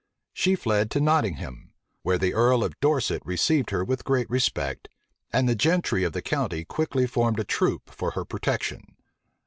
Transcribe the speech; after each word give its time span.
She 0.33 0.55
fled 0.55 0.89
to 0.89 0.99
Nottingham; 0.99 1.73
where 2.01 2.17
the 2.17 2.33
earl 2.33 2.63
of 2.63 2.73
Dorset 2.79 3.21
received 3.23 3.69
her 3.69 3.85
with 3.85 4.03
great 4.03 4.27
respect, 4.31 4.89
and 5.31 5.47
the 5.47 5.53
gentry 5.53 6.03
of 6.03 6.13
the 6.13 6.23
county 6.23 6.65
quickly 6.65 7.05
formed 7.05 7.39
a 7.39 7.43
troop 7.43 7.87
for 7.91 8.09
her 8.17 8.25
protection. 8.25 8.95